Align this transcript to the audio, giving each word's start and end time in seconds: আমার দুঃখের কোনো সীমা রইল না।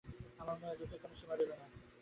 আমার 0.41 0.55
দুঃখের 0.79 0.99
কোনো 1.03 1.15
সীমা 1.19 1.35
রইল 1.35 1.51
না। 1.51 1.65